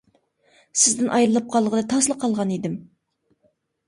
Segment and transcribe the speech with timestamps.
[0.77, 2.79] -سىزدىن ئايرىلىپ قالغىلى تاسلا قالغان ئىدىم.